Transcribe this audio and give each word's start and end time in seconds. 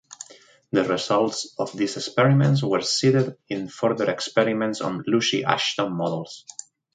The 0.71 0.83
results 0.85 1.53
of 1.59 1.73
these 1.77 1.95
experiments 1.95 2.63
were 2.63 2.81
cited 2.81 3.37
in 3.49 3.67
further 3.69 4.09
experiments 4.09 4.81
on 4.81 5.03
"Lucy 5.05 5.43
Ashton" 5.43 5.93
models. 5.93 6.43